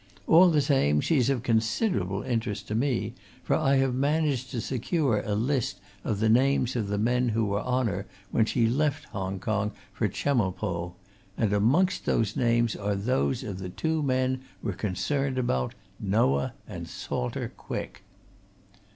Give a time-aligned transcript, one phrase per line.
[0.25, 3.13] All the same, she's of considerable interest to me,
[3.43, 7.45] for I have managed to secure a list of the names of the men who
[7.45, 10.95] were on her when she left Hong Kong for Chemulpo
[11.37, 16.87] and amongst those names are those of the two men we're concerned about: Noah and
[16.87, 18.01] Salter Quick."